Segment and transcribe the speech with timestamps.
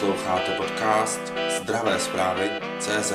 [0.00, 1.20] Posloucháte podcast
[1.60, 3.12] Zdravé zprávy CZ.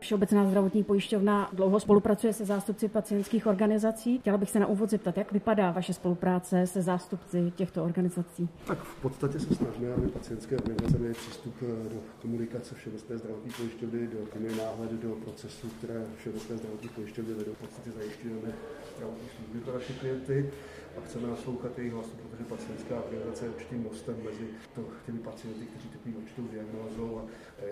[0.00, 4.18] Všeobecná zdravotní pojišťovna dlouho spolupracuje se zástupci pacientských organizací.
[4.18, 8.48] Chtěla bych se na úvod zeptat, jak vypadá vaše spolupráce se zástupci těchto organizací?
[8.66, 13.50] Tak v podstatě se snažíme, aby pacientské organizace měly přístup eh, do komunikace Všeobecné zdravotní
[13.56, 17.52] pojišťovny, do měly náhled do procesu, které Všeobecné zdravotní pojišťovny vedou.
[17.52, 18.52] V podstatě zajišťujeme
[18.96, 20.50] zdravotní služby pro naše klienty
[20.96, 25.66] a chceme naslouchat jejich hlasu, protože pacientská organizace je určitým mostem mezi to, těmi pacienty,
[25.66, 27.22] kteří trpí určitou diagnózou a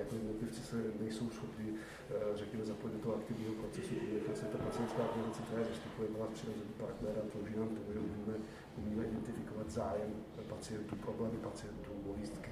[0.03, 4.45] jako jednotlivci se nejsou schopni, eh, řekněme, zapojit do toho aktivního procesu komunikace.
[4.53, 8.35] Ta pacientská organizace, která zastupuje, má přirozený partner a slouží nám tomu, že umíme,
[8.79, 10.11] umíme identifikovat zájem
[10.49, 12.51] pacientů, problémy pacientů, bolístky,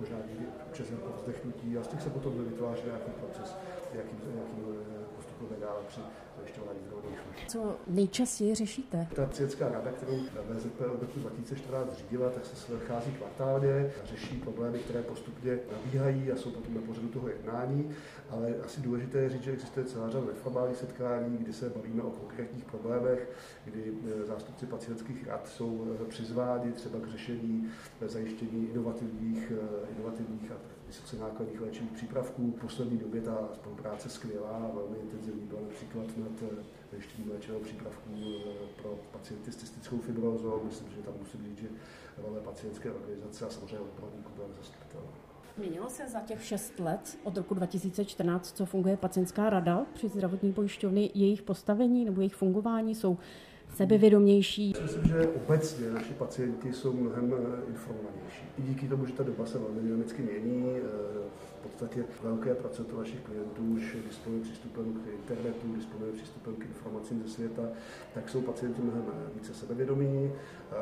[0.00, 3.56] možná někdy časem povzdechnutí a z těch se potom vytváří nějaký proces,
[3.94, 4.64] jakým, jakým
[5.88, 6.00] při
[6.36, 7.48] zajišťování zdravotních služeb.
[7.48, 9.06] Co nejčastěji řešíte?
[9.14, 10.18] Ta pacientská rada, kterou
[10.50, 16.32] VZP od roku 2014 zřídila, tak se schází kvartálně a řeší problémy, které postupně nabíhají
[16.32, 17.90] a jsou potom na pořadu toho jednání.
[18.30, 22.10] Ale asi důležité je říct, že existuje celá řada neformálních setkání, kdy se bavíme o
[22.10, 23.30] konkrétních problémech,
[23.64, 27.68] kdy e, zástupci pacientských rad jsou e, přizváni třeba k řešení
[28.00, 29.52] e, zajištění inovativních,
[29.96, 30.54] inovativních a
[30.92, 32.54] vysoce nákladných léčivých přípravků.
[32.56, 36.50] V poslední době ta spolupráce skvělá a velmi intenzivní byla například nad
[36.90, 38.10] zajištění léčivého přípravků
[38.82, 40.62] pro pacienty s cystickou fibrózou.
[40.64, 41.68] Myslím, že tam musím říct, že
[42.22, 45.08] role pacientské organizace a samozřejmě odborníků byla zastupitelná.
[45.56, 50.52] Změnilo se za těch šest let od roku 2014, co funguje pacientská rada při zdravotní
[50.52, 53.18] pojišťovny, jejich postavení nebo jejich fungování jsou
[53.74, 54.74] sebevědomější.
[54.82, 58.42] Myslím, že obecně naši pacienti jsou mnohem eh, informovanější.
[58.58, 60.82] I díky tomu, že ta doba se velmi dynamicky mění, eh,
[61.82, 67.28] podstatě velké procento našich klientů už disponuje přístupem k internetu, disponuje přístupem k informacím ze
[67.28, 67.62] světa,
[68.14, 70.32] tak jsou pacienti mnohem eh, více sebevědomí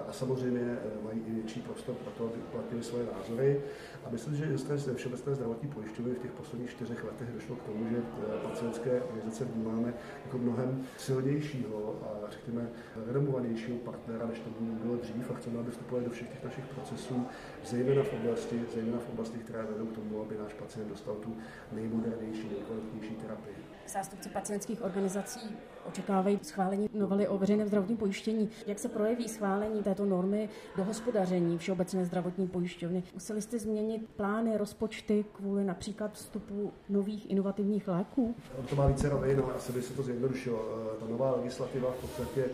[0.09, 3.61] a samozřejmě mají i větší prostor pro to, aby uplatnili svoje názory.
[4.05, 7.87] A myslím, že ze Všeobecné zdravotní pojišťovny v těch posledních čtyřech letech došlo k tomu,
[7.91, 8.03] že
[8.43, 9.95] pacientské organizace vnímáme
[10.25, 12.69] jako mnohem silnějšího a řekněme
[13.07, 17.27] renomovanějšího partnera, než to bylo dřív a chceme, aby vstupovali do všech těch našich procesů,
[17.65, 21.37] zejména v oblasti, zejména v oblasti, které vedou k tomu, aby náš pacient dostal tu
[21.73, 23.55] nejmodernější, nejkvalitnější terapii.
[23.89, 25.57] Zástupci pacientských organizací
[25.89, 28.51] očekávají schválení novely o veřejném zdravotním pojištění.
[28.67, 33.03] Jak se projeví schválení této normy do hospodaření Všeobecné zdravotní pojišťovny?
[33.15, 38.35] Museli jste změnit plány, rozpočty kvůli například vstupu nových inovativních léků?
[38.71, 40.59] To má více rovin, asi by se to zjednodušilo.
[41.01, 42.45] Ta nová legislativa v podstatě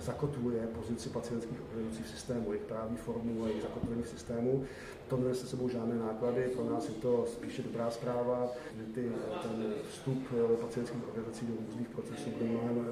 [0.00, 4.64] zakotvuje pozici pacientských organizací v systému, jejich právní formu a jejich zakotvení v systému.
[5.08, 9.12] To nenese sebou žádné náklady, pro nás je to spíše dobrá zpráva, že ty,
[9.42, 10.18] ten vstup
[10.60, 12.86] pacientských organizací do různých procesů bude mnohem,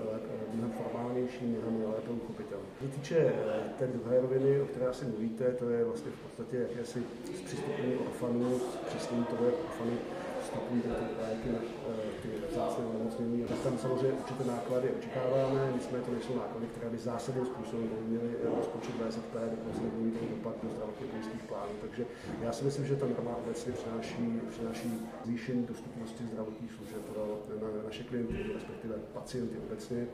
[0.53, 2.67] mnohem formálnější, mnohem lépe uchopitelný.
[2.81, 6.57] Co týče eh, té druhé roviny, o které asi mluvíte, to je vlastně v podstatě
[6.57, 7.03] jakési
[7.37, 9.97] zpřístupnění orfanů, zpřístupnění toho, jak orfany
[10.43, 13.45] vstupují do ty léky na eh, ty vzácné onemocnění.
[13.45, 18.31] Tak tam samozřejmě určité náklady očekáváme, nicméně to nejsou náklady, které by zásadním způsobem měly
[18.57, 21.73] rozpočet VZP, dokonce nebudou mít dopad do zdravotně pojistných plánů.
[21.81, 22.07] Takže
[22.43, 24.89] já si myslím, že ta norma obecně přináší, přináší
[25.25, 27.39] zvýšení dostupnosti zdravotních služeb pro
[27.85, 30.07] naše klienty, respektive pacienty obecně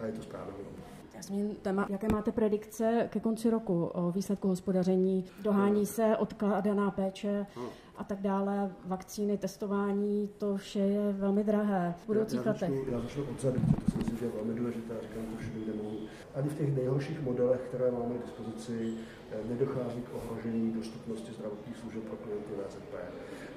[0.00, 0.96] a je to správná norma.
[1.16, 5.24] Já zmíním téma, jaké máte predikce ke konci roku o výsledku hospodaření?
[5.42, 7.46] Dohání se odkladaná péče
[7.98, 12.70] a tak dále, vakcíny, testování, to vše je velmi drahé v budoucích já, letech.
[12.90, 15.96] Já začnu odzadu, to si myslím, že je velmi důležité, říkám to všude, kde mohu.
[16.34, 18.94] Ani v těch nejhorších modelech, které máme k dispozici,
[19.32, 22.94] eh, nedochází k ohrožení dostupnosti zdravotních služeb pro klienty VZP.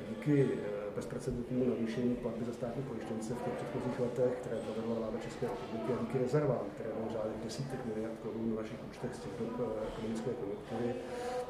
[0.10, 5.18] Díky eh, bezprecedentnímu navýšení platby za státní pojištěnce v těch předchozích letech, které provedla vláda
[5.24, 6.90] České republiky a díky rezervám, které
[7.20, 10.90] řádek desítek miliard korun na našich účtech z těchto eh, ekonomické konjunktury,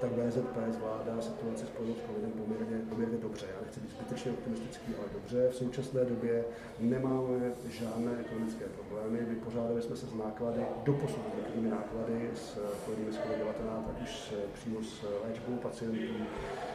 [0.02, 3.46] tak VZP zvládá situaci spojenou s covidem poměrně, poměrně dobře.
[3.56, 5.50] Já nechci být zbytečně optimistický, ale dobře.
[5.50, 6.46] V současné době
[6.80, 7.38] nemáme
[7.70, 9.18] žádné ekonomické problémy.
[9.26, 11.24] Vypořádali jsme se s náklady, doposud
[11.56, 12.60] s náklady s
[13.12, 16.14] s COVID-19, ať už přímo s léčbou pacientů,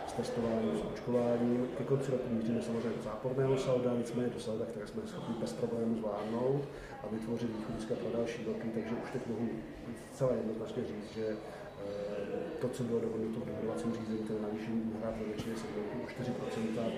[0.07, 1.69] s testováním, s očkováním.
[1.79, 5.53] Ke konci roku míříme samozřejmě do záporného salda, nicméně do salda, které jsme schopni bez
[5.53, 6.63] problémů zvládnout
[7.03, 9.49] a vytvořit východiska pro další roky, takže už teď mohu
[10.13, 10.33] zcela
[12.61, 16.91] to, co bylo dohodnuto v dohodovacím řízení, ten navýšení úhrad ve většině segmentů o 4%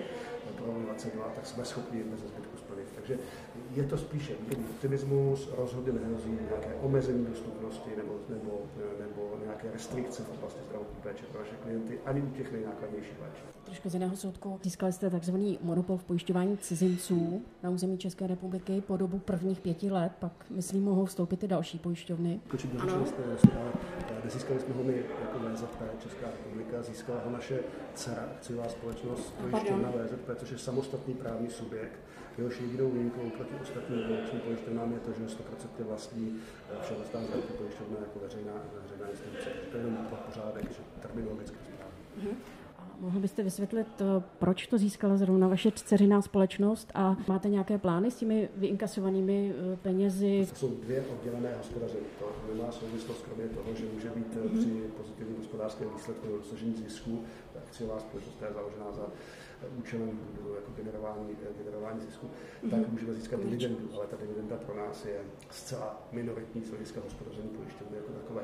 [0.57, 2.87] pro 22, tak jsme schopni bez zbytku splnit.
[2.95, 3.19] Takže
[3.75, 8.61] je to spíše výrobní optimismus, rozhodně nehrozí nějaké omezení dostupnosti nebo, nebo,
[9.01, 13.45] nebo nějaké restrikce v oblasti zdravotní péče pro naše klienty, ani u těch nejnákladnějších léčiv.
[13.65, 14.61] Trošku z jiného soudku.
[14.63, 19.91] Získali jste takzvaný monopol v pojišťování cizinců na území České republiky po dobu prvních pěti
[19.91, 22.41] let, pak myslím, mohou vstoupit i další pojišťovny.
[22.79, 23.07] Ano.
[24.27, 27.59] Nezískali jsme ho my jako VZP Česká republika, získala ho naše
[27.95, 31.99] dcera, akciová společnost pojišťovna VZP, což je samostatný právní subjekt.
[32.39, 35.39] Jehož jedinou výjimkou proti ostatním velkým pojišťovnám je to, že 100%
[35.79, 36.41] vlastní
[36.71, 38.53] eh, Všeobecná zdravotní pojišťovna jako veřejná,
[38.83, 39.51] veřejná instituce.
[39.71, 42.03] To je jenom pořádek, že terminologicky správně.
[42.19, 42.56] Mm-hmm.
[43.01, 48.11] Mohl byste vysvětlit, eh, proč to získala zrovna vaše dceřiná společnost a máte nějaké plány
[48.11, 50.47] s těmi vyinkasovanými eh, penězi?
[50.51, 52.07] To jsou dvě oddělené hospodaření.
[52.19, 54.59] To nemá souvislost kromě toho, že může být mm-hmm.
[54.59, 57.25] při pozitivním hospodářském výsledku nebo dosažení zisku
[57.67, 59.07] akciová společnost, která je založená za
[59.79, 60.19] účelem
[60.55, 62.71] jako generování, generování zisku, mm-hmm.
[62.71, 65.21] tak můžeme získat dividendu, ale ta dividenda pro nás je
[65.51, 68.43] zcela minoritní z hlediska hospodaření pojišťovny jako takové.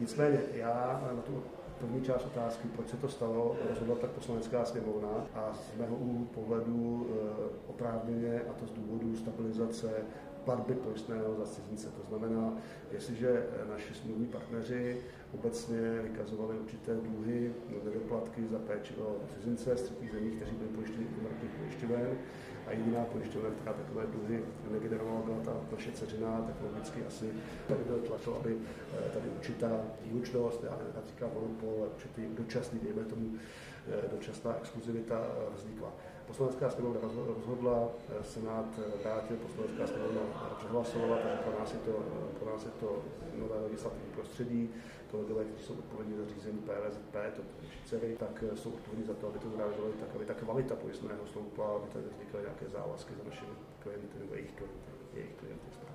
[0.00, 1.42] Nicméně já na tu
[1.82, 6.24] první část otázky, proč se to stalo, rozhodla tak poslanecká sněmovna a z mého úhlu
[6.24, 9.90] pohledu eh, oprávněně, a to z důvodu stabilizace
[10.44, 11.88] platby pojistného za cizince.
[11.88, 12.52] To znamená,
[12.92, 15.00] jestliže naši smluvní partneři
[15.34, 17.52] obecně vykazovali určité dluhy,
[18.22, 22.18] nedoplatky za péči o cizince z třetích zemí, kteří byli pojištěni komerčních pojišťoven,
[22.66, 27.26] a jediná pojišťovna, která takové dluhy negenerovala, byla ta naše dceřiná, tak logicky asi
[27.68, 29.70] tady byl tlak, aby eh, tady určitá
[30.04, 33.34] výlučnost, já například monopol, určitý dočasný, dejme tomu,
[34.10, 35.92] dočasná exkluzivita eh, vznikla.
[36.26, 37.88] Poslanecká sněmovna rozhodla,
[38.22, 40.20] Senát vrátil, poslanecká sněmovna
[40.58, 41.92] přehlasovala, takže pro nás je to,
[42.38, 43.02] pro nás je to
[43.38, 44.70] nové legislativní prostředí.
[45.10, 47.42] Kolegové, kteří jsou odpovědní za řízení PVZP, to
[47.84, 51.76] dcery, tak jsou odpovědní za to, aby to zrealizovali tak, aby ta kvalita pojistného stoupla,
[51.76, 53.52] aby tady vznikaly nějaké závazky za našimi
[53.82, 54.91] klienty nebo jejich klienty.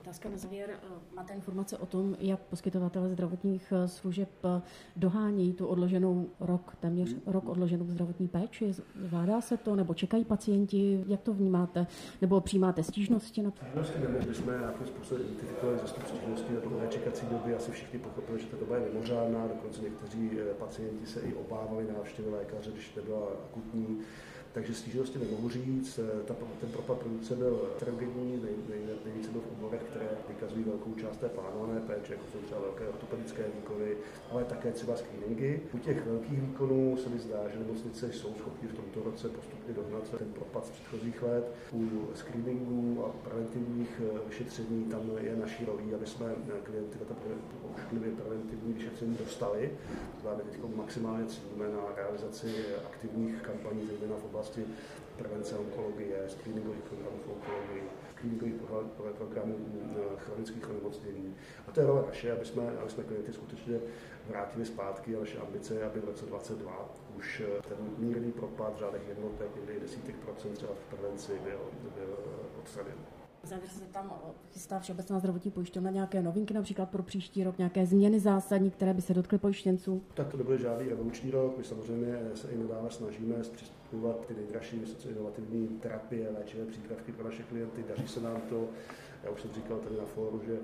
[0.07, 0.69] Otázka na závěr.
[1.15, 4.61] Máte informace o tom, jak poskytovatele zdravotních eh, služeb eh,
[4.95, 7.21] dohání tu odloženou rok, téměř hmm.
[7.25, 8.73] rok odloženou zdravotní péči?
[8.95, 11.03] Zvládá se to, nebo čekají pacienti?
[11.07, 11.87] Jak to vnímáte?
[12.21, 13.41] Nebo přijímáte stížnosti?
[13.41, 13.51] Na...
[13.51, 17.55] Stížnosti nemohli jsme nějakým způsobem identifikovali ze stížností na dlouhé čekací doby.
[17.55, 19.47] Asi všichni pochopili, že ta doba je mimořádná.
[19.47, 23.19] Dokonce někteří eh, pacienti se i obávali návštěvy lékaře, když nebyla
[23.49, 23.99] akutní
[24.57, 25.99] takže stížnosti nemohu říct.
[25.99, 30.63] Eh, ta, ten propad produkce byl heterogenní, nej, nej, nejvíce byl v oborech, které vykazují
[30.63, 33.89] velkou část té plánované péče, jako jsou třeba velké ortopedické výkony,
[34.31, 35.59] ale také třeba screeningy.
[35.73, 39.73] U těch velkých výkonů se mi zdá, že nemocnice jsou schopny v tomto roce postupně
[39.73, 41.45] dohnat ten propad z předchozích let.
[41.73, 47.05] U screeningů a preventivních eh, vyšetření tam je naší rolí, aby jsme eh, klienty na
[47.05, 47.15] ta
[48.23, 49.71] preventivní vyšetření dostali.
[50.21, 52.47] Zvláště teď maximálně cílíme na realizaci
[52.85, 54.65] aktivních kampaní, zejména v oblasti oblasti
[55.17, 58.55] prevence onkologie, screeningových programů v onkologii, screeningových
[59.17, 61.35] programů eh, chronických onemocnění.
[61.67, 63.79] A to je role naše, aby jsme, aby jsme klienty skutečně
[64.27, 68.75] vrátili zpátky a naše ambice je, aby v roce 2022 už eh, ten mírný propad
[68.75, 71.59] v řádech jednotek, někdy desítek procent třeba v prevenci byl,
[71.95, 72.17] byl
[72.59, 73.26] odstraněn.
[73.47, 74.13] Závěr se tam
[74.53, 79.01] chystá Všeobecná zdravotní pojišťovna nějaké novinky, například pro příští rok, nějaké změny zásadní, které by
[79.01, 80.01] se dotkly pojištěnců?
[80.13, 81.57] Tak to nebude žádný revoluční rok.
[81.57, 87.25] My samozřejmě se i nadále snažíme přistupovat ty nejdražší vysoce inovativní terapie, léčivé přípravky pro
[87.25, 87.85] naše klienty.
[87.89, 88.67] Daří se nám to.
[89.23, 90.57] Já už jsem říkal tady na fóru, že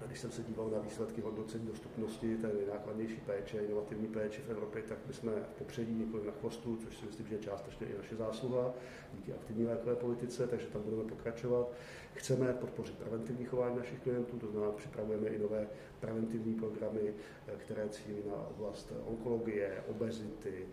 [0.00, 4.50] a když jsem se díval na výsledky hodnocení dostupnosti té nejnákladnější péče, inovativní péče v
[4.50, 7.86] Evropě, tak my jsme v popředí, nikoli na chvostu, což si myslím, že je částečně
[7.86, 8.74] i naše zásluha
[9.14, 11.72] díky aktivní lékové politice, takže tam budeme pokračovat.
[12.14, 15.66] Chceme podpořit preventivní chování našich klientů, to znamená, připravujeme i nové
[16.00, 17.14] preventivní programy,
[17.56, 20.66] které cílí na oblast onkologie, obezity,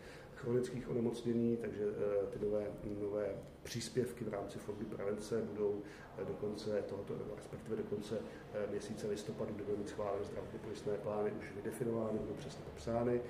[0.46, 2.64] chronických onemocnění, takže eh, ty nové,
[3.02, 3.26] nové
[3.64, 5.82] příspěvky v rámci fondu prevence budou
[6.18, 8.18] eh, do konce tohoto, respektive do konce
[8.54, 13.22] eh, měsíce listopadu, kdy budou mít schválené zdravotně pojistné plány už vydefinovány, budou přesně popsány.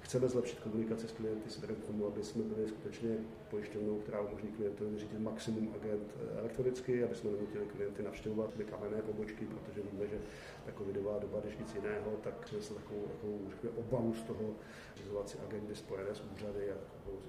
[0.00, 3.16] Chceme zlepšit komunikaci s klienty směrem k tomu, aby jsme byli skutečně
[3.50, 9.02] pojišťovnou, která umožní klientovi řídit maximum agent elektronicky, aby jsme nenutili klienty navštěvovat ty kamenné
[9.02, 10.18] pobočky, protože víme, že
[10.66, 14.54] ta covidová doba, když nic jiného, tak se takovou, takovou řekněme, obavu z toho
[14.96, 16.76] zřizovat si agendy spojené s úřady a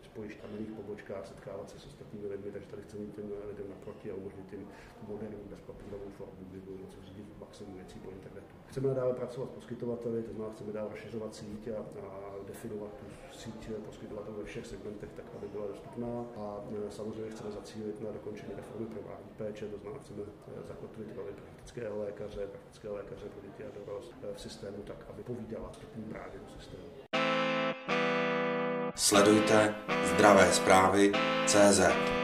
[0.03, 4.15] s pojišťovných pobočkách, setkávat se s ostatními lidmi, takže tady chceme těm lidem naproti a
[4.15, 4.67] umožnit jim
[5.07, 8.55] moderní bezpapírovou formu, kdy budou moci řídit maximum věcí po internetu.
[8.69, 13.05] Chceme nadále pracovat s poskytovateli, to znamená, chceme dál rozšiřovat síť a, a definovat tu
[13.39, 16.25] síť poskytovatelů ve všech segmentech, tak aby byla dostupná.
[16.37, 21.15] A e, samozřejmě chceme zacílit na dokončení reformy primární péče, to znamená, chceme e, zakotvit
[21.15, 26.03] roli praktického lékaře, praktického lékaře pro děti a dorost v systému tak, aby povídala vstupní
[26.03, 26.83] právě do systému.
[28.95, 31.11] Sledujte zdravé zprávy
[31.45, 32.20] CZ.